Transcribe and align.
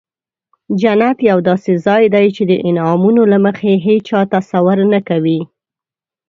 جنت 0.81 1.17
یو 1.29 1.39
داسې 1.49 1.71
ځای 1.85 2.03
دی 2.15 2.27
چې 2.35 2.43
د 2.51 2.53
انعامونو 2.69 3.21
له 3.31 3.37
مخې 3.45 3.71
هیچا 3.85 4.19
تصور 4.33 4.77
نه 4.93 4.99
کوي. 5.09 5.39